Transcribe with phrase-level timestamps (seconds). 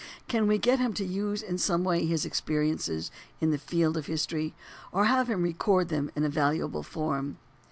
[0.27, 4.07] Can we get him to use in some way his experiences in the field of
[4.07, 4.55] history,
[4.91, 7.37] or have him record them in a valuable form?